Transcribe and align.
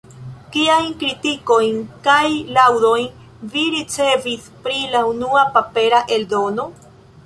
Kiajn 0.53 0.87
kritikojn 1.03 1.77
kaj 2.07 2.25
laŭdojn 2.57 3.07
vi 3.53 3.69
ricevis 3.77 4.51
pri 4.67 4.83
la 4.97 5.07
unua 5.15 5.49
papera 5.61 6.05
eldono? 6.21 6.73